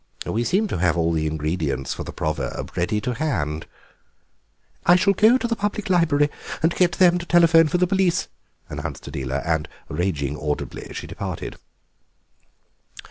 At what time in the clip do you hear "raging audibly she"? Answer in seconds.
9.89-11.05